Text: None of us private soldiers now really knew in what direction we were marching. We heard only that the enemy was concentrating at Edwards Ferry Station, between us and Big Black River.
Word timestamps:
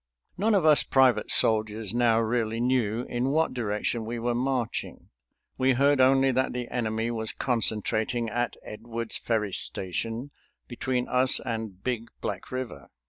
None 0.35 0.55
of 0.55 0.65
us 0.65 0.81
private 0.81 1.29
soldiers 1.29 1.93
now 1.93 2.19
really 2.19 2.59
knew 2.59 3.03
in 3.03 3.29
what 3.29 3.53
direction 3.53 4.03
we 4.03 4.17
were 4.17 4.33
marching. 4.33 5.11
We 5.59 5.73
heard 5.73 6.01
only 6.01 6.31
that 6.31 6.53
the 6.53 6.67
enemy 6.73 7.11
was 7.11 7.31
concentrating 7.31 8.27
at 8.27 8.55
Edwards 8.65 9.17
Ferry 9.17 9.53
Station, 9.53 10.31
between 10.67 11.07
us 11.07 11.39
and 11.41 11.83
Big 11.83 12.07
Black 12.19 12.49
River. 12.51 12.89